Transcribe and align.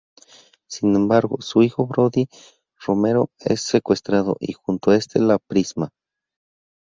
Sin 0.67 0.95
embargo, 0.95 1.37
su 1.41 1.61
hijo, 1.61 1.85
Brody 1.85 2.27
Romero 2.79 3.29
es 3.37 3.61
secuestrado 3.61 4.35
y 4.39 4.53
junto 4.53 4.89
a 4.89 4.95
este 4.97 5.19
la 5.19 5.37
prisma. 5.37 5.91